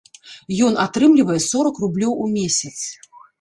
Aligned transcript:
Ён 0.67 0.79
атрымлівае 0.85 1.35
сорак 1.49 1.75
рублёў 1.85 2.17
у 2.25 2.27
месяц. 2.35 2.75